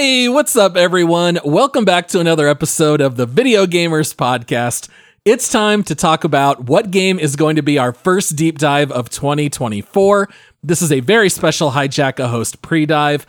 [0.00, 1.38] Hey, what's up, everyone?
[1.44, 4.88] Welcome back to another episode of the Video Gamers Podcast.
[5.26, 8.90] It's time to talk about what game is going to be our first deep dive
[8.90, 10.30] of 2024.
[10.62, 13.26] This is a very special Hijack a Host pre dive.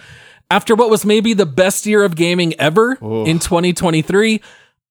[0.49, 4.41] After what was maybe the best year of gaming ever in 2023,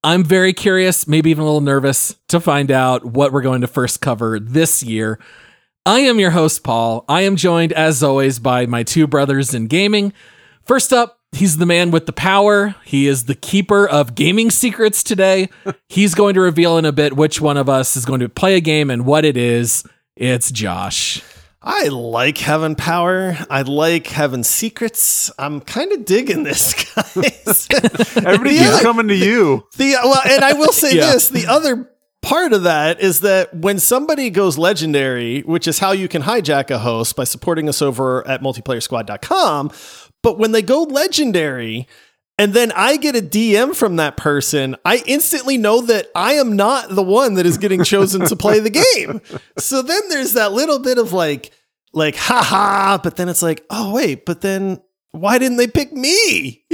[0.04, 3.66] I'm very curious, maybe even a little nervous to find out what we're going to
[3.66, 5.18] first cover this year.
[5.86, 7.06] I am your host, Paul.
[7.08, 10.12] I am joined, as always, by my two brothers in gaming.
[10.66, 12.74] First up, he's the man with the power.
[12.84, 15.48] He is the keeper of gaming secrets today.
[15.88, 18.56] he's going to reveal in a bit which one of us is going to play
[18.56, 19.84] a game and what it is.
[20.16, 21.22] It's Josh.
[21.62, 23.36] I like having power.
[23.50, 25.30] I like having secrets.
[25.38, 27.68] I'm kind of digging this, guys.
[28.16, 29.66] Everybody keeps coming to you.
[29.76, 31.12] the well, and I will say Yeah.
[31.12, 31.90] this: the other
[32.22, 36.70] part of that is that when somebody goes legendary, which is how you can hijack
[36.70, 39.70] a host by supporting us over at multiplayersquad.com,
[40.22, 41.86] but when they go legendary.
[42.38, 44.74] And then I get a DM from that person.
[44.82, 48.60] I instantly know that I am not the one that is getting chosen to play
[48.60, 49.20] the game.
[49.58, 51.50] So then there's that little bit of like,
[51.92, 52.96] like, haha.
[52.96, 56.64] But then it's like, oh, wait, but then why didn't they pick me?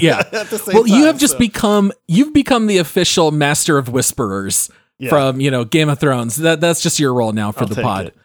[0.00, 0.18] yeah.
[0.32, 3.88] At the same Well, you time, have just become you've become the official master of
[3.90, 5.10] whisperers Yeah.
[5.10, 6.34] from, you know, Game of Thrones.
[6.36, 8.06] That that's just your role now for I'll the pod.
[8.06, 8.16] it.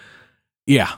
[0.66, 0.92] Yeah.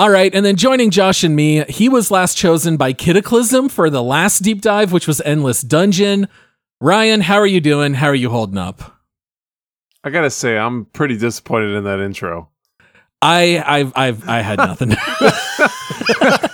[0.00, 3.90] All right, and then joining Josh and me, he was last chosen by Kiitaclyzm for
[3.90, 6.26] the last deep dive, which was Endless Dungeon.
[6.80, 7.92] Ryan, how are you doing?
[7.92, 8.98] How are you holding up?
[10.02, 12.48] I gotta say, I'm pretty disappointed in that intro.
[13.20, 14.92] I I've I've I had nothing.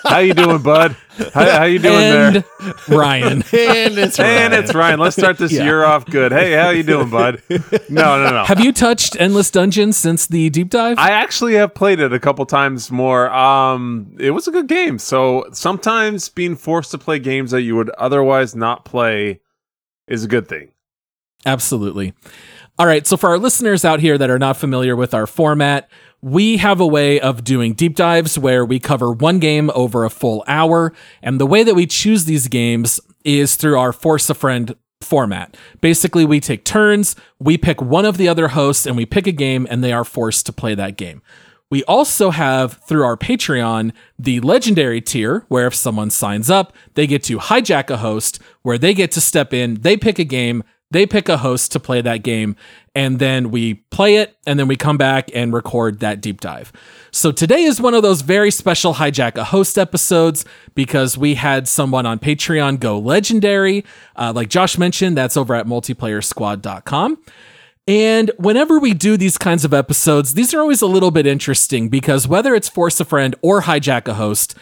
[0.05, 0.97] How you doing, bud?
[1.33, 2.75] How, how you doing and there?
[2.89, 3.33] Ryan.
[3.53, 4.65] And it's And Ryan.
[4.65, 5.01] it's Ryan.
[5.01, 5.65] Let's start this Yeah.
[5.65, 6.33] year off good.
[6.33, 7.43] Hey, how you doing, bud?
[7.89, 8.45] No, no, no.
[8.45, 10.99] Have you touched Endless Dungeon since the deep dive?
[10.99, 13.31] I actually have played it a couple times more.
[13.33, 14.99] Um, it was a good game.
[14.99, 19.41] So sometimes being forced to play games that you would otherwise not play
[20.07, 20.71] is a good thing.
[21.45, 22.13] Absolutely.
[22.79, 23.07] All right.
[23.07, 25.89] So, for our listeners out here that are not familiar with our format,
[26.27, 30.11] we have a way of doing deep dives where we cover one game over a
[30.11, 30.93] full hour.
[31.23, 35.57] And the way that we choose these games is through our Force a Friend format.
[35.81, 39.33] Basically, we take turns, we pick one of the other hosts, and we pick a
[39.33, 41.23] game, and they are forced to play that game.
[41.71, 47.07] We also have through our Patreon the legendary tier, where if someone signs up, they
[47.07, 50.65] get to hijack a host, where they get to step in, they pick a game,
[50.91, 52.57] they pick a host to play that game,
[52.95, 56.73] and then we play it, and then we come back and record that deep dive.
[57.11, 61.67] So today is one of those very special hijack a host episodes because we had
[61.67, 63.85] someone on Patreon go legendary.
[64.15, 67.19] Uh, like Josh mentioned, that's over at multiplayersquad.com.
[67.89, 71.89] And whenever we do these kinds of episodes, these are always a little bit interesting
[71.89, 74.57] because whether it's force a friend or hijack a host,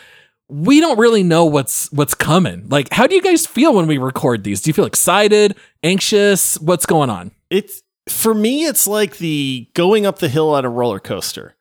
[0.62, 2.68] we don't really know what's what's coming.
[2.68, 4.60] Like, how do you guys feel when we record these?
[4.62, 6.58] Do you feel excited, anxious?
[6.60, 7.32] What's going on?
[7.50, 11.54] it's for me it's like the going up the hill on a roller coaster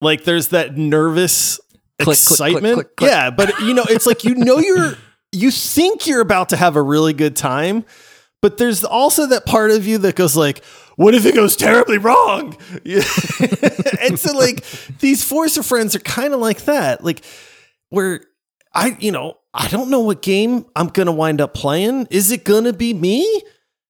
[0.00, 1.60] like there's that nervous
[2.00, 3.10] Click, excitement click, click.
[3.10, 4.94] yeah but you know it's like you know you're
[5.32, 7.84] you think you're about to have a really good time
[8.40, 10.64] but there's also that part of you that goes like
[10.96, 13.02] what if it goes terribly wrong Yeah.
[14.00, 14.64] and so like
[15.00, 17.22] these force of friends are kind of like that like
[17.90, 18.20] where
[18.74, 22.44] i you know i don't know what game i'm gonna wind up playing is it
[22.44, 23.42] gonna be me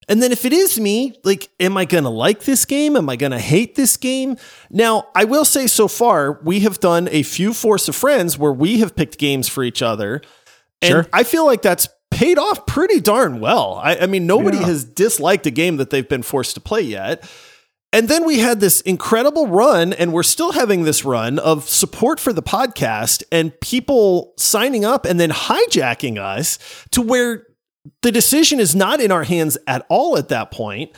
[0.09, 2.96] and then if it is me, like, am I going to like this game?
[2.96, 4.38] Am I going to hate this game?
[4.70, 8.52] Now, I will say so far, we have done a few Force of Friends where
[8.52, 10.23] we have picked games for each other.
[10.81, 11.06] And Sure.
[11.12, 13.78] I feel like that's paid off pretty darn well.
[13.84, 17.31] I, I mean, nobody has disliked a game that they've been forced to play yet.
[17.93, 22.20] And then we had this incredible run, and we're still having this run of support
[22.20, 26.58] for the podcast and people signing up and then hijacking us
[26.90, 27.46] to where
[28.02, 30.93] the decision is not in our hands at all at that point.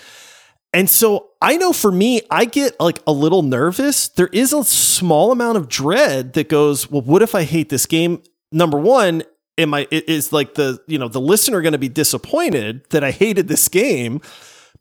[0.73, 4.09] And so I know for me, I get like a little nervous.
[4.09, 7.87] There is a small amount of dread that goes, well, what if I hate this
[7.87, 8.23] game?
[8.53, 9.23] Number one,
[9.59, 13.11] am I is like the, you know, the listener going to be disappointed that I
[13.11, 14.21] hated this game?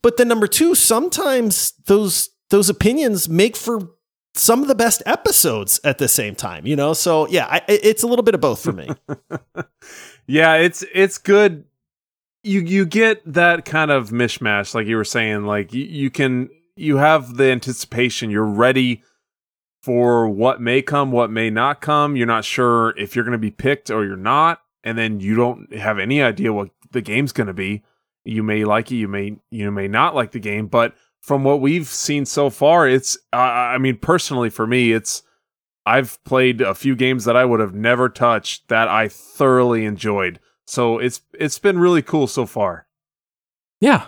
[0.02, 3.92] But then number two, sometimes those those opinions make for
[4.34, 6.94] some of the best episodes at the same time, you know?
[6.94, 8.90] So yeah, I, it's a little bit of both for me.
[10.28, 11.66] yeah, it's it's good.
[12.44, 15.46] You you get that kind of mishmash, like you were saying.
[15.46, 18.30] Like you, you can you have the anticipation.
[18.30, 19.04] You're ready
[19.82, 22.16] for what may come, what may not come.
[22.16, 25.36] You're not sure if you're going to be picked or you're not, and then you
[25.36, 27.84] don't have any idea what the game's going to be.
[28.26, 31.62] You may like it, you may you may not like the game, but from what
[31.62, 35.24] we've seen so far, it's uh, I mean personally for me, it's
[35.86, 40.40] I've played a few games that I would have never touched that I thoroughly enjoyed.
[40.68, 42.88] So it's it's been really cool so far.
[43.82, 44.06] Yeah.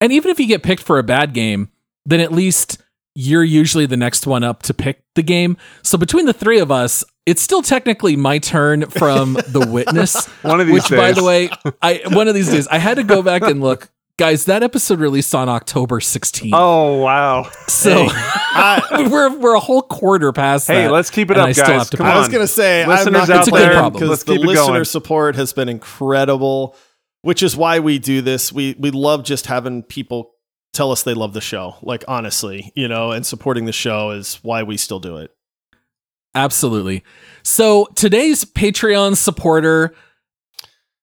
[0.00, 1.70] And even if you get picked for a bad game,
[2.06, 2.78] then at least
[3.14, 5.56] you're usually the next one up to pick the game.
[5.82, 10.26] So between the three of us, it's still technically my turn from The Witness.
[10.42, 10.98] one of these which, days.
[10.98, 11.50] by the way,
[11.82, 13.90] I one of these days I had to go back and look.
[14.16, 16.50] Guys, that episode released on October 16th.
[16.52, 17.48] Oh wow!
[17.68, 20.90] So Hey, I, we're we're a whole quarter past Hey, that.
[20.92, 21.88] let's keep it up, I guys.
[21.90, 22.12] Come pay.
[22.12, 24.84] I was gonna say I'm Listeners not out gonna there, because the keep listener going.
[24.86, 26.74] support has been incredible,
[27.22, 28.52] which is why we do this.
[28.52, 30.32] We we love just having people
[30.72, 31.76] tell us they love the show.
[31.82, 35.30] Like honestly, you know, and supporting the show is why we still do it.
[36.38, 37.02] Absolutely.
[37.42, 39.92] So today's Patreon supporter,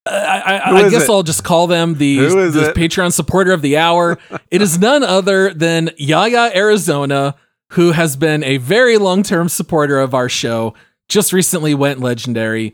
[0.05, 1.09] uh, I, I, I guess it?
[1.09, 2.73] I'll just call them the, the?
[2.73, 4.17] Patreon supporter of the hour.
[4.51, 7.35] it is none other than Yaya Arizona,
[7.71, 10.73] who has been a very long term supporter of our show.
[11.09, 12.73] Just recently went legendary.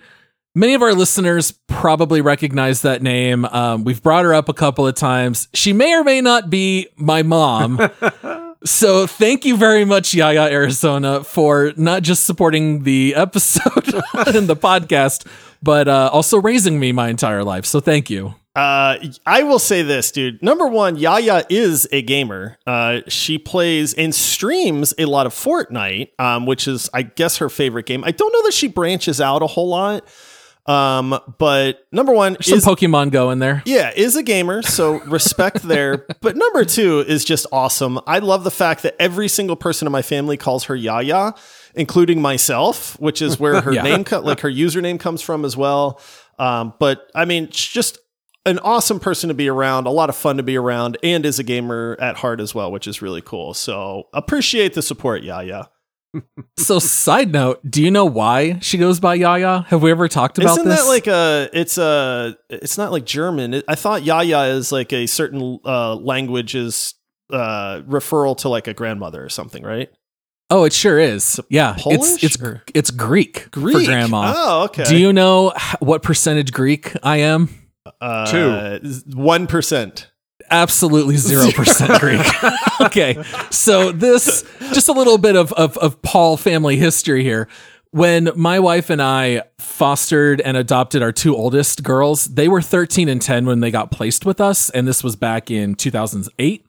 [0.53, 3.45] Many of our listeners probably recognize that name.
[3.45, 5.47] Um, we've brought her up a couple of times.
[5.53, 7.79] She may or may not be my mom.
[8.63, 13.93] So thank you very much, Yaya Arizona, for not just supporting the episode
[14.27, 15.25] and the podcast,
[15.63, 17.65] but uh, also raising me my entire life.
[17.65, 18.35] So thank you.
[18.53, 20.43] Uh, I will say this, dude.
[20.43, 22.57] Number one, Yaya is a gamer.
[22.67, 27.49] Uh, she plays and streams a lot of Fortnite, um, which is, I guess, her
[27.49, 28.03] favorite game.
[28.03, 30.05] I don't know that she branches out a whole lot.
[30.67, 33.63] Um, but number one Some is Pokemon Go in there.
[33.65, 36.05] yeah, is a gamer, so respect there.
[36.21, 37.99] But number two is just awesome.
[38.05, 41.33] I love the fact that every single person in my family calls her Yaya,
[41.73, 43.81] including myself, which is where her Yeah.
[43.81, 45.99] name, co- like her username, comes from as well.
[46.37, 47.97] Um, but I mean, she's just
[48.45, 51.37] an awesome person to be around, a lot of fun to be around, and is
[51.39, 53.53] a gamer at heart as well, which is really cool.
[53.53, 55.65] So appreciate the support, Yaya.
[56.57, 59.65] So, side note, do you know why she goes by Yaya?
[59.69, 60.81] Have we ever talked about Isn't this?
[60.81, 61.49] that like a?
[61.53, 62.35] It's a.
[62.49, 63.63] It's not like German.
[63.67, 66.95] I thought Yaya is like a certain uh, language's
[67.31, 69.89] uh, referral to like a grandmother or something, right?
[70.53, 71.39] oh, it sure is.
[71.49, 73.77] Yeah, Polish it's it's or- it's Greek, Greek.
[73.77, 74.33] for grandma.
[74.35, 74.83] Oh, okay.
[74.83, 77.47] Do you know what percentage Greek I am?
[78.01, 80.10] uh, Two, One percent.
[80.51, 82.81] Absolutely 0% Greek.
[82.81, 83.23] okay.
[83.49, 84.43] So this
[84.73, 87.47] just a little bit of, of of Paul family history here.
[87.93, 93.09] When my wife and I fostered and adopted our two oldest girls, they were 13
[93.09, 96.65] and 10 when they got placed with us and this was back in 2008.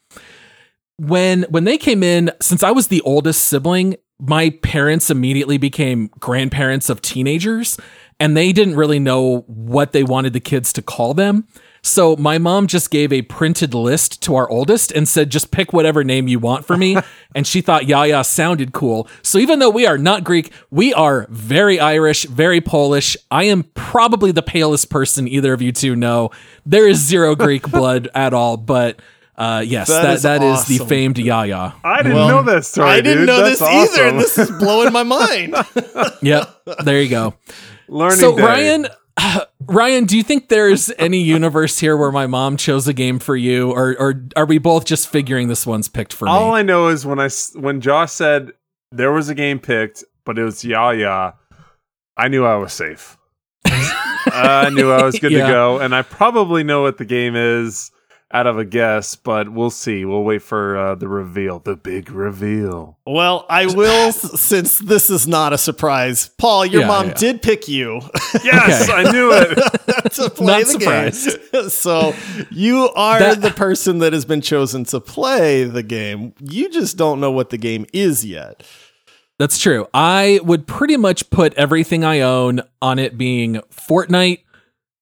[0.96, 6.10] When when they came in, since I was the oldest sibling, my parents immediately became
[6.20, 7.78] grandparents of teenagers
[8.20, 11.46] and they didn't really know what they wanted the kids to call them.
[11.84, 15.72] So my mom just gave a printed list to our oldest and said, just pick
[15.72, 16.96] whatever name you want for me.
[17.34, 19.08] and she thought Yaya sounded cool.
[19.22, 23.16] So even though we are not Greek, we are very Irish, very Polish.
[23.32, 26.30] I am probably the palest person either of you two know.
[26.64, 29.00] There is zero Greek blood at all, but
[29.36, 31.72] uh, yes, That that is that is the famed Yaya.
[31.82, 32.90] I didn't Well, know that story.
[32.90, 33.26] I didn't dude.
[33.26, 35.56] know That's this either, this is blowing my mind.
[36.22, 37.34] Yep, there you go.
[37.88, 38.42] Learning so day.
[38.42, 38.86] Ryan,
[39.66, 43.36] Ryan, do you think there's any universe here where my mom chose a game for
[43.36, 46.44] you, or or are we both just figuring this one's picked for All me?
[46.46, 48.52] All I know is when I when Josh said
[48.90, 51.34] there was a game picked, but it was Yaya,
[52.16, 53.16] I knew I was safe.
[53.66, 55.46] I knew I was good Yeah.
[55.46, 57.91] to go, and I probably know what the game is
[58.32, 60.04] out of a guess, but we'll see.
[60.06, 62.98] We'll wait for uh, the reveal, the big reveal.
[63.06, 66.30] well, I will, since this is not a surprise.
[66.38, 67.14] Paul, your Yeah, mom yeah.
[67.14, 68.00] did pick you
[68.44, 68.92] Yes, Okay.
[69.06, 69.54] I knew it.
[70.14, 71.52] to play Not the surprised.
[71.52, 71.68] game.
[71.68, 72.14] so
[72.50, 76.32] you are That- the person that has been chosen to play the game.
[76.40, 78.62] You just don't know what the game is yet.
[79.38, 79.88] That's true.
[79.92, 84.40] I would pretty much put everything I own on it being Fortnite,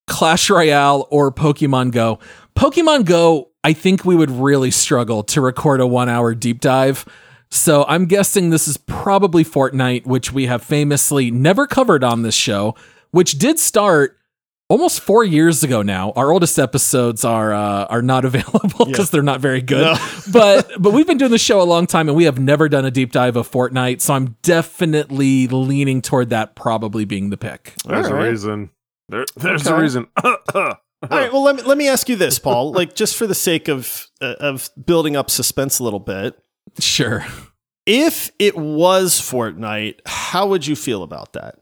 [0.07, 2.19] Clash Royale, or Pokemon Go.
[2.57, 7.05] Pokemon Go, I think we would really struggle to record a one hour deep dive.
[7.51, 12.35] So I'm guessing this is probably Fortnite, which we have famously never covered on this
[12.35, 12.77] show,
[13.11, 14.17] which did start
[14.69, 16.13] almost four years ago now.
[16.15, 19.05] Our oldest episodes are uh, are not available because Yeah.
[19.11, 19.83] they're not very good.
[19.83, 19.95] No.
[20.33, 22.85] but but we've been doing the show a long time, and we have never done
[22.85, 24.01] a deep dive of Fortnite.
[24.01, 27.75] So I'm definitely leaning toward that probably being the pick.
[27.85, 28.71] There's All a reason.
[29.09, 29.77] There, there's Okay.
[29.77, 30.07] a reason.
[31.03, 31.33] All right.
[31.33, 32.73] Well, let me let me ask you this, Paul.
[32.81, 36.37] Like, just for the sake of uh, of building up suspense a little bit,
[36.79, 37.25] Sure.
[37.87, 41.57] if it was Fortnite, how would you feel about that?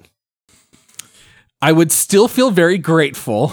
[1.61, 3.49] I would still feel very grateful,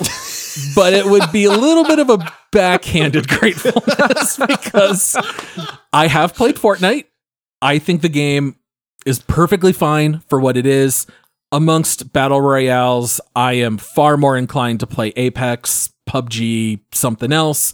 [0.76, 5.16] but it would be a little bit of a backhanded gratefulness because
[5.92, 7.06] I have played Fortnite.
[7.64, 8.58] I think the game
[9.08, 11.08] is perfectly fine for what it is.
[11.56, 17.74] Amongst battle royales, I am far more inclined to play Apex, PUBG, something else.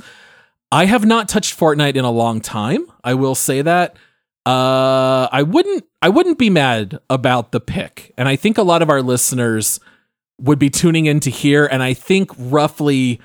[0.71, 2.85] I have not touched Fortnite in a long time.
[3.03, 3.97] I will say that.
[4.45, 5.83] Uh, I wouldn't.
[5.99, 9.79] I wouldn't be mad about the pick, and I think a lot of our listeners
[10.39, 13.19] would be tuning in to hear, and I think roughly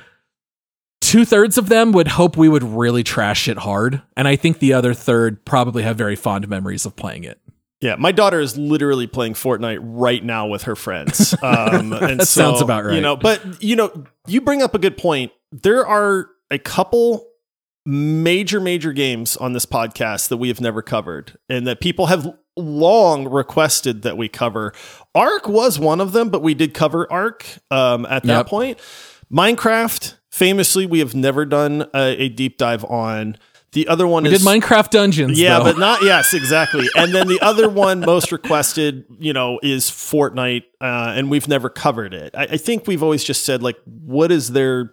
[1.03, 4.59] two thirds of them would hope we would really trash it hard, and I think
[4.59, 7.39] the other third probably have very fond memories of playing it.
[7.81, 11.35] Yeah, my daughter is literally playing Fortnite right now with her friends.
[11.43, 12.95] Um, and That so, sounds about right.
[12.95, 15.33] You know, but you know, you bring up a good point.
[15.53, 17.27] There are a couple
[17.85, 22.35] major, major games on this podcast that we have never covered, and that people have
[22.57, 24.73] long requested that we cover.
[25.15, 28.47] Ark was one of them, but we did cover Ark um, at that Yep.
[28.47, 28.79] point.
[29.33, 33.37] Minecraft, famously, we have never done a, a deep dive on.
[33.73, 35.39] The other one We is did Minecraft Dungeons.
[35.39, 35.65] yeah, though.
[35.65, 36.89] but not yes, exactly.
[36.97, 41.69] And then the other one most requested, you know, is Fortnite, uh, and we've never
[41.69, 42.35] covered it.
[42.35, 44.93] I, I think we've always just said like, what is there,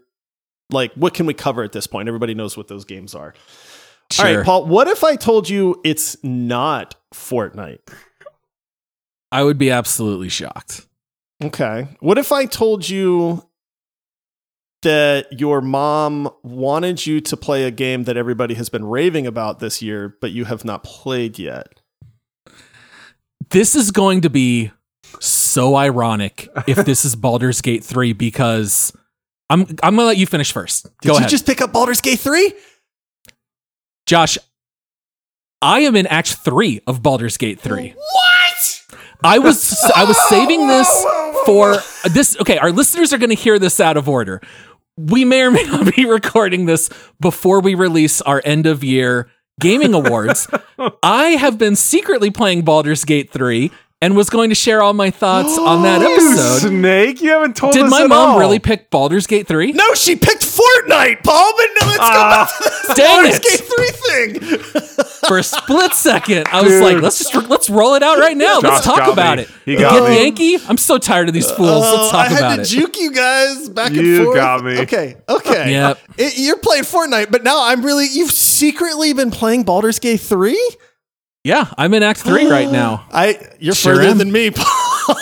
[0.70, 2.08] like, what can we cover at this point?
[2.10, 3.34] Everybody knows what those games are.
[4.20, 4.38] All Sure.
[4.38, 4.66] right, Paul.
[4.66, 7.80] What if I told you it's not Fortnite?
[9.32, 10.86] I would be absolutely shocked.
[11.44, 11.88] Okay.
[12.00, 13.44] What if I told you
[14.84, 19.28] that uh, your mom wanted you to play a game that everybody has been raving
[19.28, 21.82] about this year, but you have not played yet?
[23.50, 24.72] This is going to be
[25.20, 28.94] so ironic if this is Baldur's Gate 3 because
[29.50, 30.84] I'm I'm gonna let you finish first.
[31.02, 31.30] Did Go you ahead.
[31.30, 32.54] just pick up Baldur's Gate 3?
[34.06, 34.38] Josh,
[35.62, 37.94] I am in Act 3 of Baldur's Gate 3.
[37.96, 38.82] What?
[39.24, 41.06] I was I was saving this
[41.46, 41.78] for
[42.10, 42.38] this.
[42.40, 44.42] Okay, our listeners are going to hear this out of order.
[44.98, 49.30] We may or may not be recording this before we release our end of year
[49.60, 50.48] gaming awards.
[51.04, 53.72] I have been secretly playing Baldur's Gate 3
[54.04, 56.68] and was going to share all my thoughts on that episode.
[56.68, 58.40] Snake, you haven't told Did us my at mom all.
[58.40, 59.72] really pick Baldur's Gate 3?
[59.72, 61.54] No, she picked Fortnite, Paul.
[61.56, 63.44] But no, let's go Ah, back to this dang Baldur's it.
[63.44, 64.60] Gate 3 thing.
[65.28, 66.84] For a split second, I was Dude.
[66.84, 68.60] like, let's just let's roll it out right now.
[68.60, 69.44] Josh let's talk got about me.
[69.44, 69.50] it.
[69.64, 70.22] He got Get me.
[70.22, 70.58] Yankee.
[70.68, 71.86] I'm so tired of these fools.
[71.86, 72.66] Oh, let's talk I had about to it.
[72.66, 74.06] juke you guys back and forth.
[74.08, 74.36] You forth.
[74.36, 74.80] got me.
[74.80, 75.72] Okay, okay.
[75.72, 76.00] Yep.
[76.18, 78.08] It- you're playing Fortnite, but now I'm really.
[78.12, 80.60] You've secretly been playing Baldur's Gate 3?
[81.44, 83.06] Yeah, I'm in Act Three right now.
[83.12, 83.40] I.
[83.60, 84.18] You're Sure further am.
[84.18, 84.66] than me, Paul.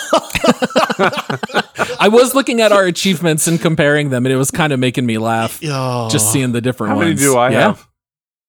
[1.99, 5.05] I was looking at our achievements and comparing them, and it was kind of making
[5.05, 7.19] me laugh Oh, just seeing the different How ones.
[7.19, 7.59] many do I Yeah.
[7.61, 7.87] have?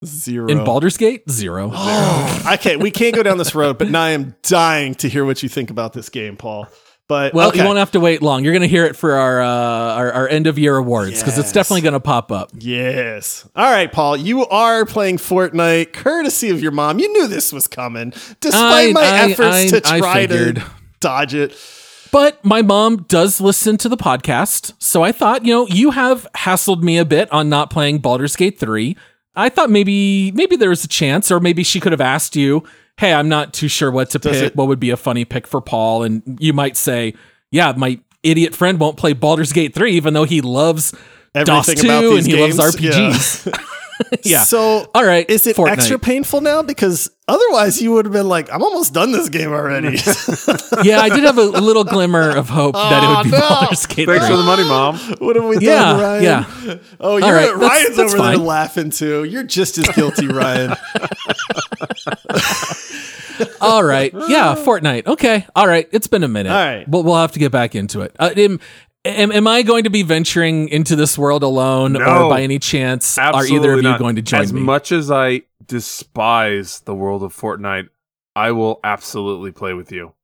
[0.05, 0.49] zero.
[0.49, 1.71] In Baldur's Gate, zero.
[2.55, 5.43] okay, we can't go down this road, but now I am dying to hear what
[5.43, 6.67] you think about this game, Paul.
[7.09, 7.59] But Well, okay.
[7.59, 8.43] you won't have to wait long.
[8.45, 11.37] You're going to hear it for our uh, our, our end of year awards because
[11.39, 12.51] it's definitely going to pop up.
[12.59, 13.47] Yes.
[13.57, 14.17] All right, Paul.
[14.17, 16.99] You are playing Fortnite, courtesy of your mom.
[17.01, 20.63] You knew this was coming, despite I- my I- efforts I- to try to
[21.01, 21.57] dodge it.
[22.13, 26.27] But my mom does listen to the podcast, so I thought, you know, you have
[26.37, 28.95] hassled me a bit on not playing Baldur's Gate 3.
[29.35, 32.65] I thought maybe maybe there was a chance, or maybe she could have asked you,
[32.99, 34.47] "Hey, I'm not too sure what to Does pick.
[34.49, 37.15] it- what would be a funny pick for Paul?" And you might say,
[37.51, 40.93] "Yeah, my idiot friend won't play Baldur's Gate 3, even though he loves
[41.35, 42.59] DOS 2 about and he games.
[42.59, 43.53] loves RPGs." Yeah.
[44.25, 44.43] Yeah.
[44.43, 45.71] So, All right, is it Fortnite.
[45.73, 46.63] extra painful now?
[46.63, 49.89] Because otherwise, you would have been like, "I'm almost done this game already."
[50.83, 53.41] yeah, I did have a, a little glimmer of hope that it would be Oh,
[53.41, 53.49] no.
[53.61, 54.99] Baldur's Gate Thanks for the money, mom.
[55.19, 56.23] what have we done, Yeah, Ryan?
[56.23, 56.77] yeah.
[57.01, 59.25] Oh, you're right, Ryan's that's over there laughing too.
[59.25, 60.75] You're just as guilty, Ryan.
[63.61, 64.13] All right.
[64.29, 65.07] Yeah, Fortnite.
[65.07, 65.47] Okay.
[65.57, 65.89] All right.
[65.93, 66.51] It's been a minute.
[66.53, 66.87] All right.
[66.89, 68.15] We'll, we'll have to get back into it.
[68.19, 68.31] Uh,
[69.05, 72.27] am, am, am I going to be venturing into this world alone, No.
[72.27, 73.99] or by any chance are either of you not.
[73.99, 74.61] going to join as me?
[74.61, 77.89] As much as I despise the world of Fortnite,
[78.35, 80.15] I will absolutely play with you.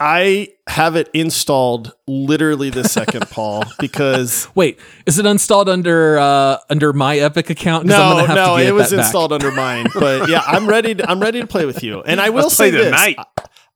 [0.00, 6.58] I have it installed literally the second, Paul, because Wait, is it installed under uh,
[6.70, 7.88] under my Epic account?
[7.88, 9.06] 'Cause I'm no, have no, to get it was that back.
[9.06, 9.86] installed under mine.
[9.94, 10.94] But yeah, I'm ready.
[10.94, 12.00] To, I'm ready to play with you.
[12.02, 13.16] And I will Let's say play this.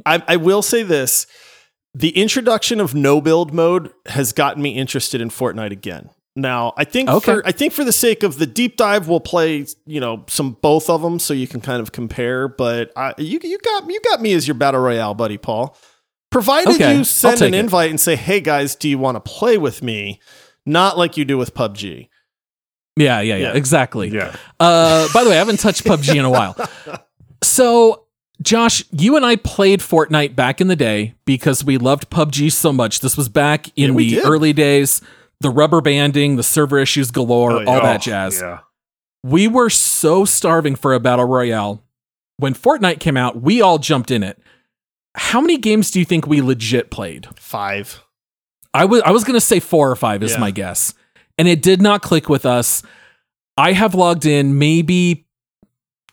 [0.07, 1.27] I, I will say this.
[1.95, 6.11] The introduction of no build mode has gotten me interested in Fortnite again.
[6.35, 7.25] Now, I think Okay.
[7.35, 10.53] for I think for the sake of the deep dive, we'll play you know some
[10.63, 12.49] both of them so you can kind of compare.
[12.49, 15.77] But I, you you got you got me as your battle royale buddy, Paul.
[16.31, 17.59] Provided Okay, you send an it.
[17.59, 20.21] invite and say, "Hey guys, do you want to play with me?"
[20.65, 22.09] Not like you do with PUBG.
[22.97, 23.53] Yeah, yeah, yeah, Yeah.
[23.55, 24.09] exactly.
[24.09, 24.35] Yeah.
[24.59, 26.57] Uh, by the way, I haven't touched PUBG in a while.
[27.43, 28.07] So,
[28.41, 32.73] Josh, you and I played Fortnite back in the day because we loved PUBG so
[32.73, 33.01] much.
[33.01, 34.25] This was back in Yeah, the did.
[34.25, 35.01] early days,
[35.41, 38.41] the rubber banding, the server issues galore, Oh, all Oh, that jazz.
[38.41, 38.61] Yeah.
[39.23, 41.85] We were so starving for a battle royale.
[42.39, 44.41] When Fortnite came out, we all jumped in it.
[45.15, 47.29] How many games do you think we legit played?
[47.37, 48.03] Five.
[48.75, 50.39] I was I was gonna say four or five is Yeah.
[50.39, 50.95] my guess,
[51.39, 52.83] and it did not click with us.
[53.57, 55.27] I have logged in maybe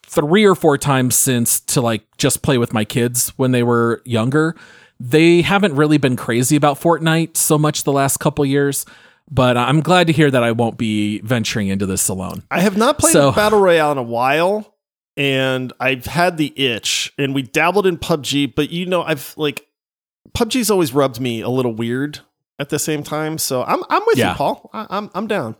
[0.10, 4.02] three or four times since to like just play with my kids when they were
[4.06, 4.56] younger.
[5.00, 8.86] They haven't really been crazy about Fortnite so much the last couple years,
[9.30, 12.44] but I'm glad to hear that I won't be venturing into this alone.
[12.52, 14.76] I have not played So- battle royale in a while,
[15.16, 17.14] and I've had the itch.
[17.18, 19.68] And we dabbled in PUBG, but you know, I've like
[20.34, 22.20] PUBG's always rubbed me a little weird
[22.58, 23.38] at the same time.
[23.38, 24.32] So I'm I'm with Yeah.
[24.32, 24.70] you, Paul.
[24.74, 25.56] I, I'm I'm down.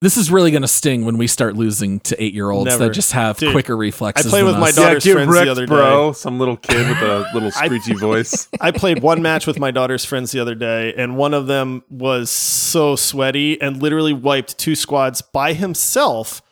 [0.00, 2.84] This is really going to sting when we start losing to eight year olds Never.
[2.84, 4.26] that just have Dude, quicker reflexes.
[4.26, 5.70] I played than with my daughter's yeah, get friends the other day.
[5.70, 6.12] bro.
[6.12, 8.48] Some little kid with a little I- screechy voice.
[8.60, 11.82] I played one match with my daughter's friends the other day, and one of them
[11.90, 16.42] was so sweaty and literally wiped two squads by himself.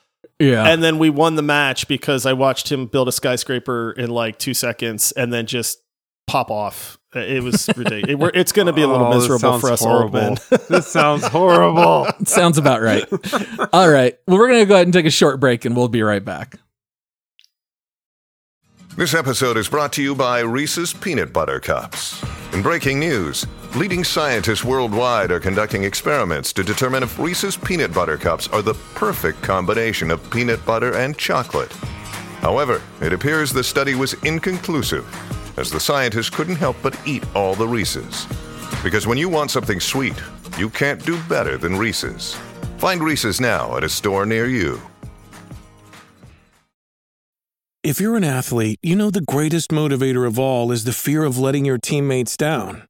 [0.41, 0.67] Yeah.
[0.67, 4.38] And then we won the match because I watched him build a skyscraper in like
[4.38, 5.79] two seconds and then just
[6.26, 6.99] pop off.
[7.25, 8.11] It was ridiculous.
[8.11, 10.21] It- we're- it's going to be a little Oh, miserable for us horrible.
[10.21, 10.61] old men.
[10.69, 12.07] this sounds horrible.
[12.27, 13.05] Sounds about right.
[13.73, 14.19] All right.
[14.27, 16.25] Well, we're going to go ahead and take a short break and we'll be right
[16.25, 16.57] back.
[18.97, 22.23] This episode is brought to you by Reese's Peanut Butter Cups.
[22.55, 28.17] In breaking news, leading scientists worldwide are conducting experiments to determine if Reese's Peanut Butter
[28.17, 31.71] Cups are the perfect combination of peanut butter and chocolate.
[32.41, 35.05] However, it appears the study was inconclusive,
[35.57, 38.26] as the scientists couldn't help but eat all the Reese's.
[38.83, 40.21] Because when you want something sweet,
[40.59, 42.35] you can't do better than Reese's.
[42.78, 44.80] Find Reese's now at a store near you.
[47.83, 51.39] If you're an athlete, you know the greatest motivator of all is the fear of
[51.39, 52.83] letting your teammates down.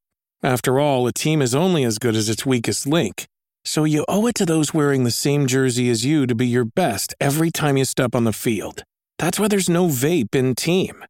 [0.43, 3.27] After all, a team is only as good as its weakest link.
[3.65, 6.65] So you owe it to those wearing the same jersey as you to be your
[6.65, 8.85] best every time you step on the field.
[9.19, 11.05] That's why there's no vape in team.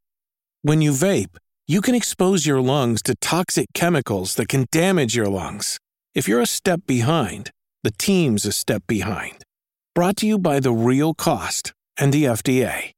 [0.62, 1.36] When you vape,
[1.68, 5.78] you can expose your lungs to toxic chemicals that can damage your lungs.
[6.14, 7.50] If you're a step behind,
[7.82, 9.42] the team's a step behind.
[9.92, 12.92] Brought to you by The Real Cost and the FDA.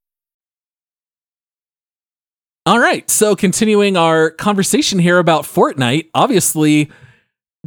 [2.66, 3.08] All right.
[3.08, 6.90] So, continuing our conversation here about Fortnite, obviously,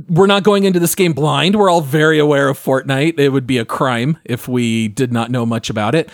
[0.07, 1.55] we're not going into this game blind.
[1.55, 3.17] We're all very aware of Fortnite.
[3.17, 6.11] It would be a crime if we did not know much about it.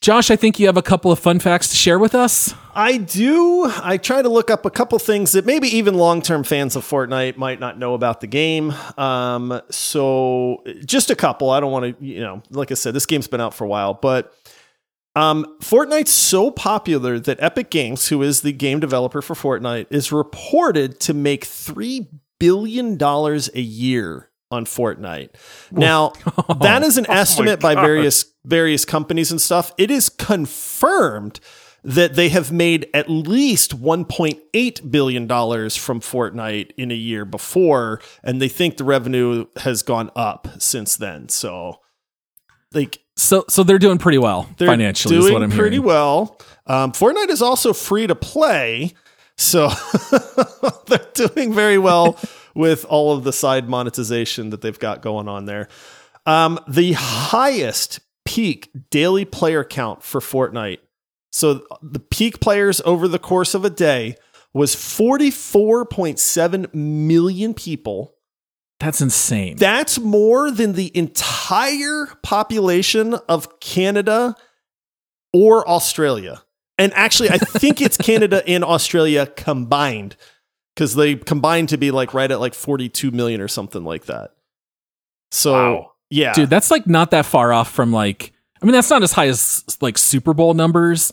[0.00, 2.54] Josh, I think you have a couple of fun facts to share with us.
[2.74, 3.70] I do.
[3.82, 6.84] I try to look up a couple things that maybe even long term fans of
[6.86, 8.72] Fortnite might not know about the game.
[8.96, 11.50] Um, so just a couple.
[11.50, 13.68] I don't want to, you know, like I said, this game's been out for a
[13.68, 14.34] while, but
[15.16, 20.12] um, Fortnite's so popular that Epic Games, who is the game developer for Fortnite, is
[20.12, 22.08] reported to make three
[22.38, 25.30] billion dollars a year on Fortnite.
[25.70, 26.12] Now,
[26.60, 29.72] that is an estimate by various various companies and stuff.
[29.78, 31.40] It is confirmed
[31.82, 38.00] that they have made at least 1.8 billion dollars from Fortnite in a year before
[38.22, 41.28] and they think the revenue has gone up since then.
[41.30, 41.80] So
[42.72, 45.86] like So, so they're doing pretty well they're financially, doing is what I'm pretty hearing.
[45.86, 46.38] well.
[46.66, 48.92] Um, Fortnite is also free to play,
[49.36, 49.70] so
[50.86, 52.18] they're doing very well
[52.54, 55.66] with all of the side monetization that they've got going on there.
[56.26, 58.00] Um, the highest
[58.34, 60.78] peak daily player count for Fortnite,
[61.32, 64.16] so the peak players over the course of a day
[64.52, 68.14] was 44.7 million people.
[68.78, 69.56] That's insane.
[69.56, 74.34] That's more than the entire population of Canada
[75.32, 76.42] or Australia.
[76.78, 80.16] And actually, I think it's Canada and Australia combined
[80.74, 84.30] because they combined to be like right at like 42 million or something like that.
[85.30, 85.89] So, Wow.
[86.10, 86.32] Yeah.
[86.32, 89.28] Dude, that's like not that far off from like, I mean, that's not as high
[89.28, 91.12] as like Super Bowl numbers,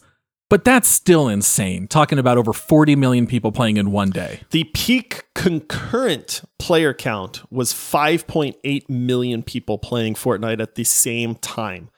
[0.49, 1.87] but that's still insane.
[1.87, 4.41] Talking about over 40 million people playing in one day.
[4.51, 11.89] the peak concurrent player count was 5.8 million people playing Fortnite at the same time.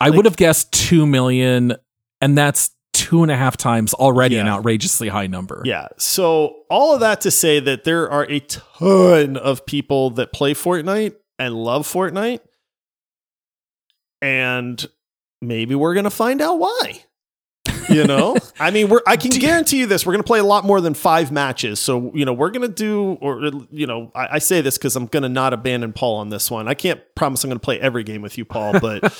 [0.00, 1.76] I would have guessed 2 million,
[2.20, 5.62] and that's two and a half times already an outrageously high number.
[5.64, 5.88] Yeah.
[5.98, 10.54] So all of that to say that there are a ton of people that play
[10.54, 11.14] Fortnite
[11.46, 12.40] and love Fortnite.
[14.20, 14.84] And
[15.40, 17.04] maybe we're going to find out why.
[17.88, 18.36] You know?
[18.60, 20.06] I mean, we're I can guarantee you this.
[20.06, 21.80] We're going to play a lot more than 5 matches.
[21.80, 24.94] So, you know, we're going to do or you know, I, I say this cuz
[24.94, 26.68] I'm going to not abandon Paul on this one.
[26.68, 29.12] I can't promise I'm going to play every game with you, Paul, but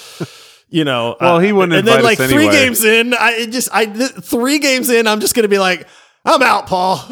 [0.68, 2.52] you know, Well, he uh, wouldn't And then like us 3 anyway.
[2.52, 5.86] games in, I just I th- 3 games in, I'm just going to be like
[6.24, 7.00] I'm out, Paul.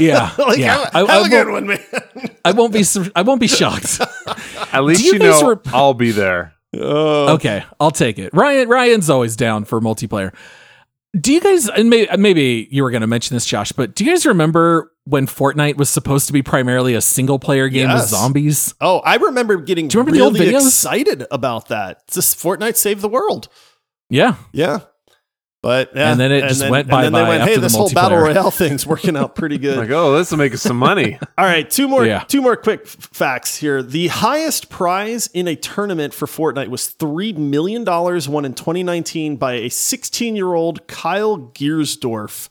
[0.00, 0.32] Yeah.
[0.38, 0.84] like, yeah.
[0.84, 2.30] have, I, have I a good won't, one, man.
[2.44, 4.00] I won't be I won't be shocked.
[4.72, 6.54] At least you you, know were- I'll be there.
[6.76, 8.34] Uh, okay, I'll take it.
[8.34, 10.34] Ryan Ryan's always down for multiplayer.
[11.18, 14.04] Do you guys and may, maybe you were going to mention this Josh, but do
[14.04, 18.02] you guys remember when Fortnite was supposed to be primarily a single player game with
[18.02, 18.74] zombies?
[18.80, 20.66] Oh, I remember getting Do you remember the old really videos?
[20.66, 22.02] excited about that.
[22.10, 23.48] Just Fortnite saved the world.
[24.10, 24.34] Yeah.
[24.52, 24.80] Yeah.
[25.64, 26.10] But yeah.
[26.10, 27.06] And then it just went by.
[27.06, 29.78] and then they went, hey, this whole battle royale thing's working out pretty good.
[29.84, 31.18] Like, oh, this will make us some money.
[31.38, 32.24] All right, two more Yeah.
[32.28, 33.82] two more quick f- facts here.
[33.82, 39.36] The highest prize in a tournament for Fortnite was three million dollars, won in 2019
[39.36, 42.50] by a 16 year old Kyle Giersdorf.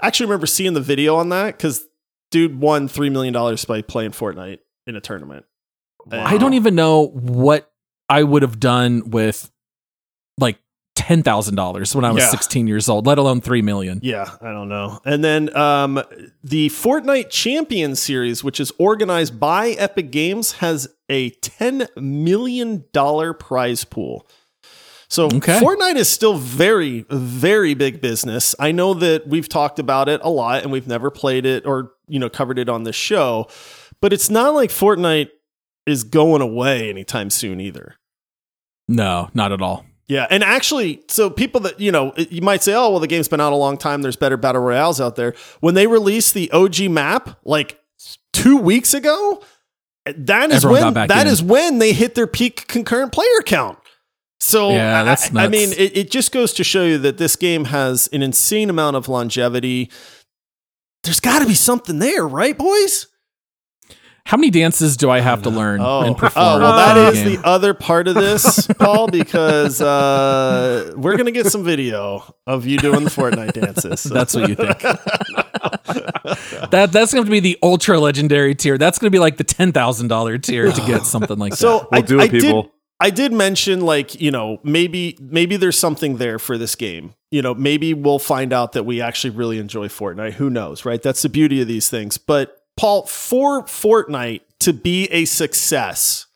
[0.00, 1.86] I actually remember seeing the video on that because
[2.30, 5.46] dude won three million dollars by playing Fortnite in a tournament.
[6.12, 7.72] I don't even know what
[8.10, 9.50] I would have done with
[10.38, 10.58] like
[10.94, 12.30] ten thousand dollars when I was Yeah.
[12.30, 14.00] sixteen years old, let alone three million.
[14.02, 15.00] Yeah, I don't know.
[15.04, 16.02] And then um,
[16.42, 22.84] the Fortnite Champion Series, which is organized by Epic Games, has a $10 million
[23.38, 24.26] prize pool.
[25.08, 25.60] So Okay.
[25.60, 28.54] Fortnite is still very, very big business.
[28.58, 31.92] I know that we've talked about it a lot and we've never played it or,
[32.08, 33.46] you know, covered it on this show,
[34.00, 35.28] but it's not like Fortnite
[35.86, 37.96] is going away anytime soon either.
[38.88, 39.84] No, not at all.
[40.06, 43.28] Yeah, and actually, so people that you know, you might say, "Oh, well, the game's
[43.28, 44.02] been out a long time.
[44.02, 47.80] There's better battle royales out there." When they released the OG map, like
[48.32, 49.42] two weeks ago,
[50.04, 53.78] that is Everyone when that is when they hit their peak concurrent player count.
[54.40, 57.34] So Yeah, that's I, I mean, it, it just goes to show you that this
[57.34, 59.90] game has an insane amount of longevity.
[61.02, 63.06] There's got to be something there, right, boys?
[64.26, 66.46] How many dances do I have to learn and perform?
[66.46, 67.42] Oh, well, that is the is game?
[67.42, 72.64] the other part of this, Paul, because uh, we're going to get some video of
[72.66, 74.00] you doing the Fortnite dances.
[74.00, 74.78] So- That's what you think.
[76.70, 78.78] that that's going to be the ultra legendary tier.
[78.78, 81.80] That's going to be like the ten thousand dollar tier to get something like so
[81.80, 81.88] that.
[81.90, 82.66] We'll I, do it, I did.
[83.00, 87.14] I did mention like you know maybe maybe there's something there for this game.
[87.30, 90.32] You know maybe we'll find out that we actually really enjoy Fortnite.
[90.34, 91.02] Who knows, right?
[91.02, 92.16] That's the beauty of these things.
[92.18, 96.26] But Paul, for Fortnite to be a success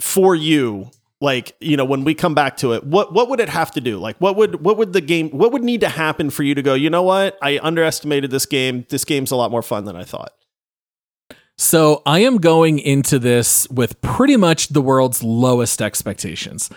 [0.00, 3.48] for you, like you know when we come back to it, what what would it
[3.50, 3.98] have to do?
[3.98, 6.62] Like what would what would the game what would need to happen for you to
[6.62, 6.74] go?
[6.74, 7.36] You know what?
[7.42, 8.86] I underestimated this game.
[8.88, 10.32] This game's a lot more fun than I thought.
[11.58, 16.70] So I am going into this with pretty much the world's lowest expectations.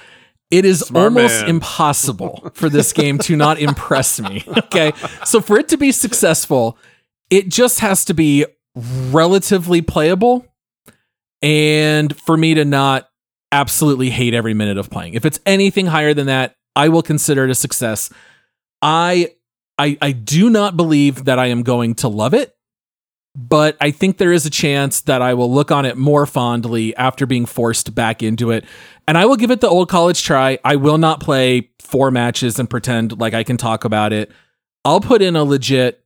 [0.51, 1.49] It is Smart almost man.
[1.49, 4.43] impossible for this game to not impress me.
[4.57, 4.91] Okay.
[5.23, 6.77] So for it to be successful,
[7.29, 10.45] it just has to be relatively playable
[11.41, 13.09] and for me to not
[13.51, 15.13] absolutely hate every minute of playing.
[15.13, 18.09] If it's anything higher than that, I will consider it a success.
[18.81, 19.31] I
[19.77, 22.55] I I do not believe that I am going to love it
[23.35, 26.95] but I think there is a chance that I will look on it more fondly
[26.95, 28.63] after being forced back into it.
[29.07, 30.59] And I will give it the old college try.
[30.63, 34.31] I will not play four matches and pretend like I can talk about it.
[34.85, 36.02] I'll put in a legit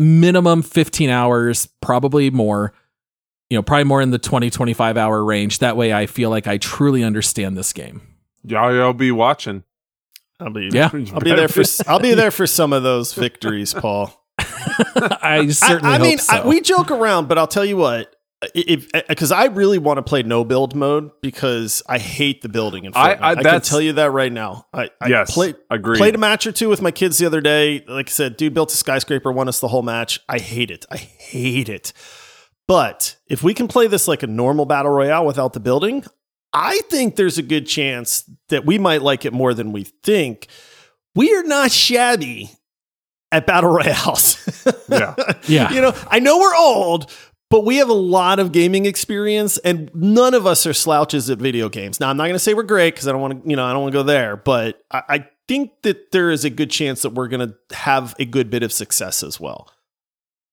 [0.00, 2.72] minimum 15 hours, probably more,
[3.48, 5.58] you know, probably more in the 20, 25 hour range.
[5.58, 8.02] That way I feel like I truly understand this game.
[8.42, 9.62] Y'all, y'all be watching.
[10.40, 10.90] I'll be Yeah.
[11.12, 14.16] I'll be there for I'll be there for some of those victories, Paul.
[14.38, 16.36] I certainly I, I hope mean, so.
[16.36, 18.14] I, we joke around, but I'll tell you what.
[18.54, 22.48] If uh, because I really want to play no build mode because I hate the
[22.48, 23.20] building in I- Fortnite.
[23.20, 24.66] I- I, can tell you that right now.
[24.72, 25.98] I, I Yes, played agreed.
[25.98, 27.84] played a match or two with my kids the other day.
[27.86, 30.20] Like I said, dude built a skyscraper, won us the whole match.
[30.28, 30.86] I hate it.
[30.90, 31.92] I hate it.
[32.66, 36.04] But if we can play this like a normal battle royale without the building,
[36.52, 40.46] I think there's a good chance that we might like it more than we think.
[41.14, 42.50] We are not shabby
[43.32, 44.38] at battle royales.
[44.88, 45.14] Yeah.
[45.48, 45.72] Yeah.
[45.72, 47.10] you know, I know we're old,
[47.50, 51.38] but we have a lot of gaming experience, and none of us are slouches at
[51.38, 52.00] video games.
[52.00, 53.64] Now, I'm not going to say we're great because I don't want to, you know,
[53.64, 56.70] I don't want to go there, but I, I think that there is a good
[56.70, 59.68] chance that we're going to have a good bit of success as well.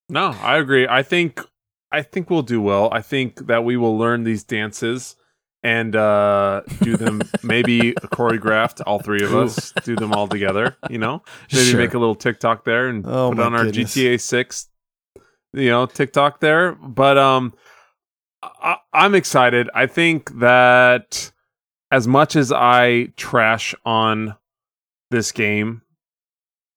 [0.08, 0.86] No, I agree.
[0.88, 1.40] I think
[1.92, 2.88] I think we'll do well.
[2.92, 5.16] I think that we will learn these dances
[5.62, 10.76] and uh, do them maybe choreographed, all three of us do them all together.
[10.90, 11.80] You know, maybe Sure.
[11.80, 13.94] make a little TikTok there and Oh, put on our goodness.
[13.94, 14.68] GTA Six,
[15.52, 16.72] you know, TikTok there.
[16.72, 17.54] But um,
[18.42, 19.68] I, I'm excited.
[19.74, 21.30] I think that
[21.90, 24.36] as much as I trash on
[25.10, 25.82] this game,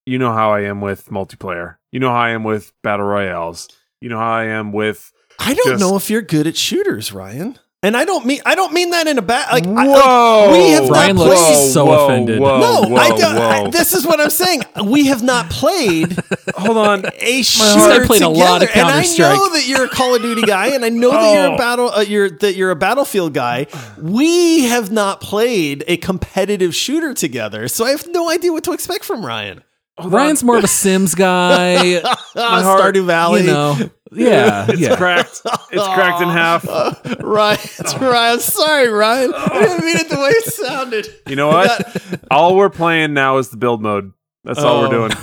[0.06, 1.76] you know how I am with multiplayer.
[1.92, 3.68] You know how I am with battle royales.
[4.00, 7.12] You know how I am with I don't Just- know if you're good at shooters,
[7.14, 7.58] Ryan.
[7.84, 10.52] And I don't mean I don't mean that in a bad like, I, like Whoa!
[10.52, 11.72] we have Ryan not looks played.
[11.72, 12.40] so whoa, offended.
[12.40, 13.38] Whoa, no, whoa, I don't.
[13.40, 14.62] I- this is what I'm saying.
[14.86, 16.16] We have not played
[16.56, 17.00] Hold on.
[17.06, 18.34] a guy shooter played a together.
[18.34, 21.10] lot of and I know that you're a Call of Duty guy, and I know
[21.10, 21.58] that you're a Oh.
[21.58, 21.90] battle.
[21.90, 23.66] Uh, you're that you're a Battlefield guy.
[24.00, 28.74] We have not played a competitive shooter together, so I have no idea what to
[28.74, 29.64] expect from Ryan.
[30.04, 32.00] Ryan's more of a Sims guy.
[32.36, 33.42] Stardew Valley.
[33.42, 33.90] you know.
[34.14, 34.96] Yeah, It's yeah.
[34.98, 35.42] cracked.
[35.72, 36.66] It's cracked in half.
[37.22, 38.40] Ryan, it's Ryan.
[38.40, 39.34] Sorry, Ryan.
[39.36, 41.08] I didn't mean it the way it sounded.
[41.28, 42.22] You know what?
[42.30, 44.12] all we're playing now is the build mode.
[44.44, 44.82] That's all Oh.
[44.82, 45.12] we're doing.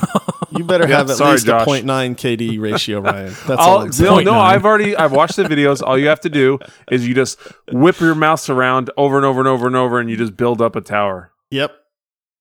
[0.51, 1.67] You better Yeah, have at sorry, least Josh.
[1.67, 3.35] a 0.9 KD ratio, Ryan.
[3.47, 5.83] That's all I'll, No, no, I've already I've watched the videos.
[5.83, 6.59] All you have to do
[6.91, 7.39] is you just
[7.71, 10.63] whip your mouse around over and over and over and over, and you just build
[10.63, 11.33] up a tower.
[11.51, 11.73] Yep.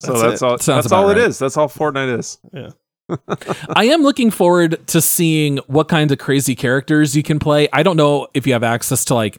[0.00, 0.58] So That's that's, all.
[0.58, 1.28] Sounds that's all about it right.
[1.28, 1.38] is.
[1.38, 2.38] That's all Fortnite is.
[3.74, 7.68] I am looking forward to seeing what kinds of crazy characters you can play.
[7.72, 9.38] I don't know if you have access to like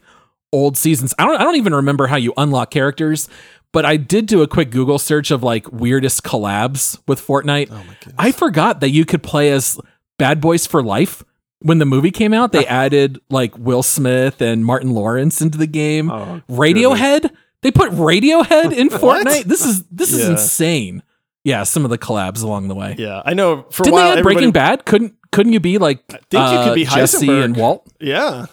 [0.52, 1.14] old seasons.
[1.18, 3.28] I don't I don't even remember how you unlock characters,
[3.72, 7.68] but I did do a quick Google search of like weirdest collabs with Fortnite.
[7.70, 7.82] Oh.
[8.18, 9.78] I forgot that you could play as
[10.18, 11.22] Bad Boys for Life.
[11.62, 15.66] When the movie came out, they added like Will Smith and Martin Lawrence into the
[15.66, 16.10] game.
[16.10, 17.30] Oh, Radiohead?
[17.62, 19.44] They put Radiohead in Fortnite?
[19.44, 20.30] This is this is Yeah.
[20.32, 21.02] insane.
[21.44, 22.96] Yeah, some of the collabs along the way.
[22.98, 23.64] Yeah, I know.
[23.70, 24.84] For Didn't a while, they Breaking Bad?
[24.84, 27.44] Couldn't couldn't you be like I think you could uh, be Jesse Heisenberg.
[27.44, 27.90] and Walt?
[28.00, 28.46] Yeah,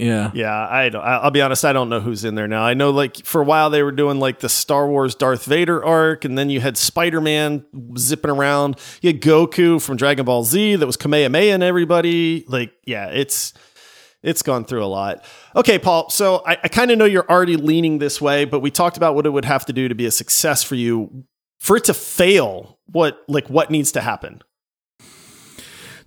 [0.00, 0.30] Yeah.
[0.34, 0.68] yeah.
[0.68, 1.02] I don't.
[1.02, 1.64] I'll be honest.
[1.64, 2.64] I don't know who's in there now.
[2.64, 5.84] I know, like for a while, they were doing like the Star Wars Darth Vader
[5.84, 7.64] arc, and then you had Spider Man
[7.96, 8.78] zipping around.
[9.00, 12.44] You had Goku from Dragon Ball Z that was Kamehameha and everybody.
[12.48, 13.52] Like, yeah, it's
[14.24, 15.24] it's gone through a lot.
[15.54, 16.10] Okay, Paul.
[16.10, 19.14] So I, I kind of know you're already leaning this way, but we talked about
[19.14, 21.24] what it would have to do to be a success for you.
[21.64, 24.42] For it to fail, what like what needs to happen?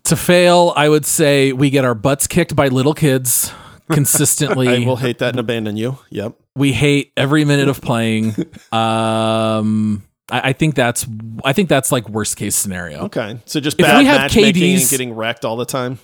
[0.03, 3.51] To fail, I would say we get our butts kicked by little kids
[3.91, 4.67] consistently.
[4.67, 5.97] I will hate that and abandon you.
[6.11, 6.35] Yep.
[6.55, 8.35] we hate every minute of playing.
[8.71, 11.07] Um I, I think that's
[11.43, 13.05] I think that's like worst case scenario.
[13.05, 13.39] Okay.
[13.45, 15.97] So just If we have matchmaking and KDs getting wrecked all the time.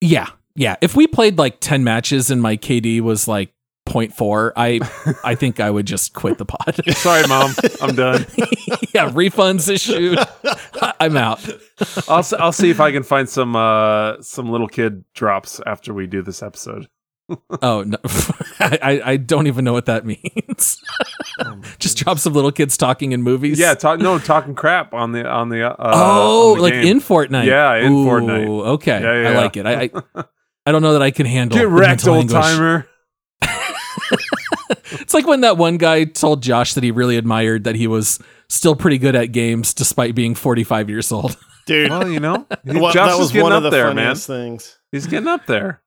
[0.00, 0.26] Yeah.
[0.56, 0.74] Yeah.
[0.80, 3.52] If we played like 10 matches and my KD was like
[3.88, 4.80] 0.4, I
[5.24, 6.80] I think I would just quit the pod.
[6.96, 7.52] Sorry, mom.
[7.80, 8.26] I'm done.
[8.94, 10.18] yeah, refunds issued.
[11.00, 11.46] I'm out.
[12.08, 16.06] I'll I'll see if I can find some uh some little kid drops after we
[16.06, 16.88] do this episode.
[17.60, 17.98] Oh no,
[18.58, 20.80] I, I don't even know what that means.
[21.78, 23.58] Just drop some little kids talking in movies.
[23.58, 26.86] Yeah, talk no talking crap on the on the uh, oh, on the like game.
[26.86, 27.44] in Fortnite.
[27.44, 28.46] Yeah, in Ooh, Fortnite.
[28.48, 29.38] Okay, Yeah, yeah, I yeah.
[29.38, 29.66] like it.
[29.66, 30.24] I, I
[30.64, 31.58] I don't know that I can handle.
[31.58, 32.86] get wrecked, old timer.
[35.08, 38.20] It's like when that one guy told Josh that he really admired that he was
[38.50, 41.34] still pretty good at games despite being 45 years old.
[41.66, 41.88] Dude.
[41.88, 44.14] Well, you know, well, Josh that is was getting one up of the there, man.
[44.16, 44.76] things.
[44.92, 45.80] He's getting up there.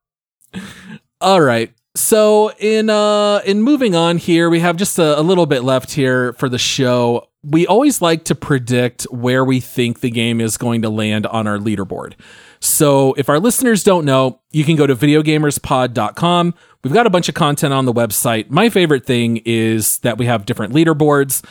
[1.20, 1.72] All right.
[1.94, 5.92] So in uh in moving on here, we have just a, a little bit left
[5.92, 7.28] here for the show.
[7.44, 11.46] We always like to predict where we think the game is going to land on
[11.46, 12.14] our leaderboard.
[12.58, 16.54] So if our listeners don't know, you can go to videogamerspod.com.
[16.84, 18.50] We've got a bunch of content on the website.
[18.50, 21.44] My favorite thing is that we have different leaderboards.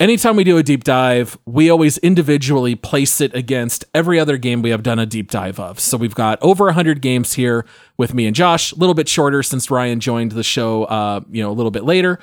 [0.00, 4.60] Anytime we do a deep dive, we always individually place it against every other game
[4.62, 5.78] we have done a deep dive of.
[5.78, 7.64] So we've got over 100 games here
[7.96, 11.40] with me and Josh, a little bit shorter since Ryan joined the show uh, you
[11.40, 12.18] know, a little bit later.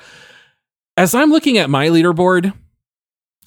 [0.98, 2.52] As I'm looking at my leaderboard,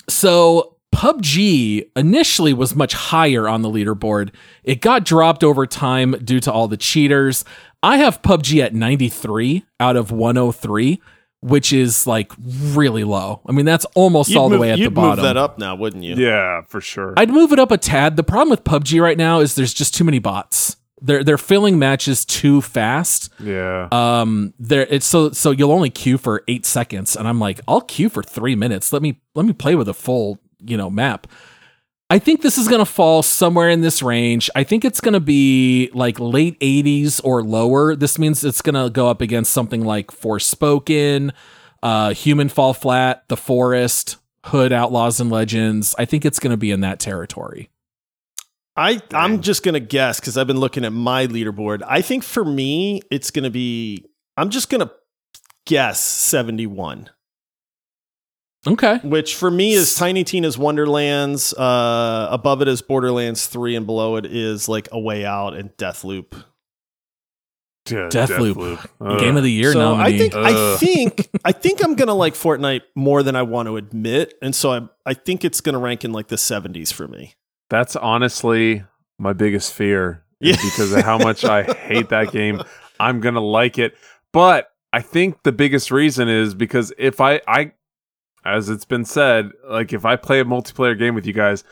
[0.09, 4.31] so PUBG initially was much higher on the leaderboard.
[4.63, 7.43] It got dropped over time due to all the cheaters.
[7.85, 11.01] I have PUBG at 93 out of 103,
[11.41, 13.41] which is like really low.
[13.45, 14.91] I mean, that's almost You'd all the way at the bottom.
[14.91, 15.15] you'd bottom.
[15.17, 16.15] move that up now, wouldn't you?
[16.15, 17.13] Yeah, for sure.
[17.15, 18.15] I'd move it up a tad.
[18.15, 20.77] The problem with PUBG right now is there's just too many bots.
[21.01, 23.31] They're they're filling matches too fast.
[23.39, 23.89] yeah.
[23.91, 27.81] Um, there it's so so you'll only queue for eight seconds, and I'm like, I'll
[27.81, 28.91] queue for three minutes.
[28.93, 31.27] Let me let me play with a full you know map.
[32.09, 34.49] I think this is gonna fall somewhere in this range.
[34.55, 37.95] I think it's gonna be like late 80s or lower.
[37.95, 41.33] This means it's gonna go up against something like Forspoken,
[41.81, 45.95] uh, Human Fall Flat, The Forest, Hood Outlaws and Legends.
[45.97, 47.71] I think it's gonna be in that territory.
[48.77, 51.81] I I'm just gonna guess because I've been looking at my leaderboard.
[51.87, 54.05] I think for me, it's gonna be.
[54.37, 54.91] I'm just gonna
[55.65, 57.09] guess 71.
[58.67, 58.97] Okay.
[59.03, 61.53] Which for me is Tiny Tina's Wonderlands.
[61.53, 65.75] Uh, above it is Borderlands 3, and below it is like A Way Out and
[65.77, 66.43] Deathloop.
[67.89, 68.89] Yeah, Deathloop.
[68.99, 69.19] Ugh.
[69.19, 70.15] Game of the year so nominee.
[70.15, 73.77] I think I think I think I'm gonna like Fortnite more than I want to
[73.77, 77.35] admit, and so I I think it's gonna rank in like the 70s for me.
[77.69, 78.83] That's honestly
[79.19, 80.23] my biggest fear.
[80.41, 80.57] Yeah.
[80.57, 82.61] because of how much I hate that game.
[82.99, 83.95] I'm gonna like it,
[84.33, 87.71] but I think the biggest reason is because if I I
[88.45, 91.63] as it's been said, like if I play a multiplayer game with you guys,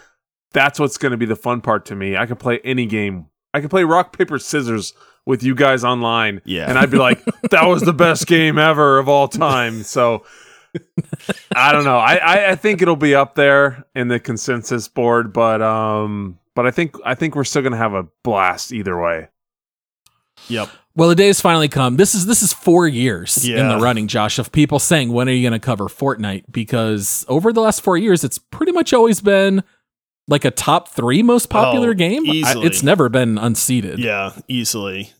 [0.51, 2.17] that's what's gonna be the fun part to me.
[2.17, 3.27] I can play any game.
[3.53, 4.93] I can play rock paper scissors
[5.25, 6.69] with you guys online, Yeah.
[6.69, 9.83] and I'd be like, that was the best game ever of all time.
[9.83, 10.23] So.
[11.55, 11.97] I don't know.
[11.99, 16.65] I, I, I think it'll be up there in the consensus board, but um, but
[16.65, 19.27] I think I think we're still gonna have a blast either way.
[20.49, 20.69] Yep.
[20.95, 21.97] Well, the day has finally come.
[21.97, 25.31] This is this is four years in the running, Josh, of people saying when are
[25.31, 26.43] you going to cover Fortnite?
[26.51, 29.63] Because over the last four years, it's pretty much always been
[30.27, 32.23] like a top three most popular Oh, game.
[32.29, 32.67] I- easily.
[32.67, 33.97] it's never been unseated.
[33.99, 35.11] Yeah, easily.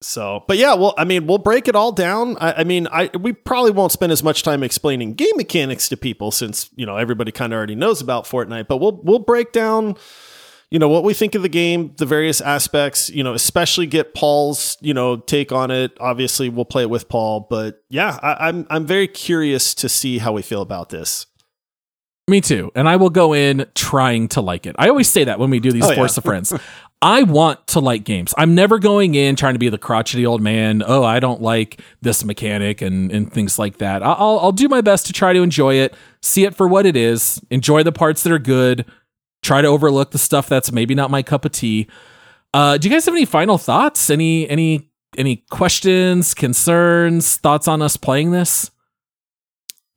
[0.00, 2.36] So, but yeah, well, I mean, we'll break it all down.
[2.40, 5.96] I, I mean, I we probably won't spend as much time explaining game mechanics to
[5.96, 8.66] people since you know everybody kind of already knows about Fortnite.
[8.66, 9.94] But we'll we'll break down,
[10.72, 13.10] you know, what we think of the game, the various aspects.
[13.10, 15.92] You know, especially get Paul's you know take on it.
[16.00, 17.46] Obviously, we'll play it with Paul.
[17.50, 21.26] But yeah, I, I'm I'm very curious to see how we feel about this.
[22.26, 22.72] Me too.
[22.74, 24.74] And I will go in trying to like it.
[24.78, 25.96] I always say that when we do these Oh, yeah.
[25.96, 26.54] Force a Friends.
[27.02, 28.32] I want to like games.
[28.38, 30.84] I'm never going in trying to be the crotchety old man.
[30.86, 34.04] Oh, I don't like this mechanic and, and things like that.
[34.04, 36.96] I'll, I'll do my best to try to enjoy it, see it for what it
[36.96, 38.86] is, enjoy the parts that are good,
[39.42, 41.88] try to overlook the stuff that's maybe not my cup of tea.
[42.54, 44.10] Uh, do you guys have any final thoughts?
[44.10, 48.70] Any any any questions, concerns, thoughts on us playing this?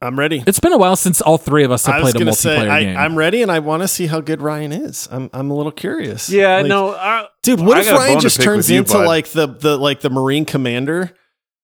[0.01, 0.43] I'm ready.
[0.45, 2.84] It's been a while since all three of us have played a multiplayer say I,
[2.84, 2.97] game.
[2.97, 5.08] I'm ready, and I want to see how good Ryan is.
[5.12, 6.29] I'm I'm a little curious.
[6.29, 9.08] Yeah, Like- no, I, Dude, what I if Ryan just turns with you, into bud.
[9.08, 11.13] like the the like the Marine commander?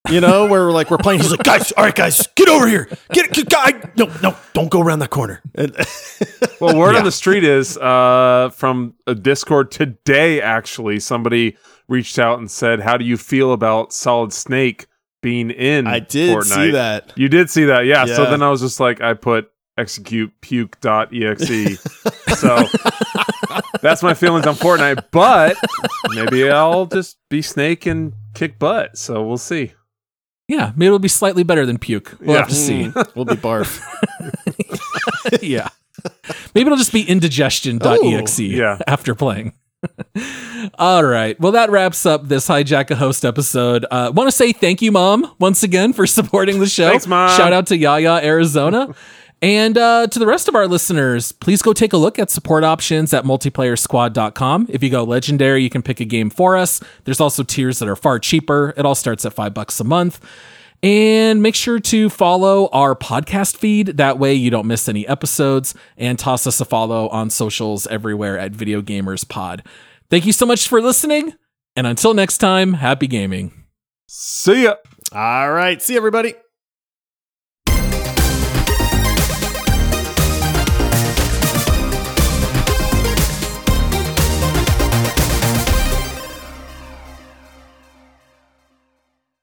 [0.09, 2.67] You know, where we're like we're playing, he's like, guys, all right, guys, get over
[2.67, 5.41] here, get, get guy, no, no, don't go around that corner.
[5.55, 5.75] And-
[6.59, 6.99] well, word Yeah.
[6.99, 10.41] on the street is uh, from a Discord today.
[10.41, 11.55] Actually, somebody
[11.87, 14.87] reached out and said, "How do you feel about Solid Snake
[15.21, 16.45] being in?" I did Fortnite?
[16.55, 17.13] see that.
[17.15, 18.05] You did see that, yeah.
[18.05, 21.79] So then I was just like, I put execute puke.exe.
[22.39, 22.65] so
[23.81, 25.05] that's my feelings on Fortnite.
[25.11, 25.57] But
[26.09, 28.97] maybe I'll just be Snake and kick butt.
[28.97, 29.73] So we'll see.
[30.51, 32.17] Yeah, maybe it'll be slightly better than puke.
[32.19, 32.83] We'll have to see.
[32.83, 33.81] Mm, we'll be barf.
[35.41, 35.69] yeah.
[36.53, 38.77] Maybe it'll just be indigestion.exe Ooh, yeah.
[38.85, 39.53] after playing.
[40.75, 41.39] All right.
[41.39, 43.85] Well, that wraps up this Hijack a Host episode.
[43.89, 46.89] Uh, Want to say thank you, Mom, once again for supporting the show.
[46.89, 47.29] Thanks, Mom.
[47.37, 48.93] Shout out to Yaya, Arizona.
[49.41, 52.63] And uh, to the rest of our listeners, please go take a look at support
[52.63, 54.67] options at multiplayersquad.com.
[54.69, 56.79] If you go legendary, you can pick a game for us.
[57.05, 58.73] There's also tiers that are far cheaper.
[58.77, 60.23] It all starts at five bucks a month.
[60.83, 63.97] And make sure to follow our podcast feed.
[63.97, 65.73] That way you don't miss any episodes.
[65.97, 69.63] And toss us a follow on socials everywhere at Video Gamers Pod.
[70.09, 71.33] Thank you so much for listening.
[71.75, 73.53] And until next time, happy gaming.
[74.07, 74.75] See ya.
[75.13, 76.35] All right, see everybody.